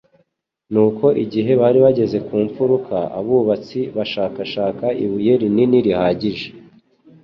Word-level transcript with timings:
Nuko 0.71 1.05
igihe 1.23 1.51
bari 1.61 1.79
bageze 1.85 2.17
ku 2.27 2.35
mfuruka 2.45 2.97
abubatsi 3.19 3.79
bashakashaka 3.95 4.85
ibuye 5.03 5.33
rinini 5.41 5.77
rihagije 5.85 6.47